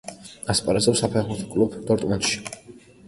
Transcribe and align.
ასპარეზობს 0.53 1.03
საფეხბურთო 1.05 1.47
კლუბ 1.53 1.77
„დორტმუნდში“. 1.91 2.43